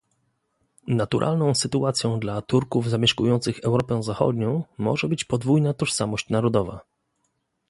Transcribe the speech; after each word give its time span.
Naturalną 0.87 1.55
sytuacją 1.55 2.19
dla 2.19 2.41
Turków 2.41 2.89
zamieszkujących 2.89 3.59
Europę 3.63 4.03
Zachodnią 4.03 4.63
może 4.77 5.07
być 5.07 5.23
podwójna 5.23 5.73
tożsamość 5.73 6.29
narodowa 6.29 6.81